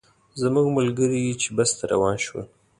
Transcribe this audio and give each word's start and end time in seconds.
زموږ 0.41 0.67
ملګري 0.77 1.23
چې 1.41 1.49
بس 1.57 1.71
ته 1.77 1.83
روان 1.93 2.15
شول. 2.25 2.45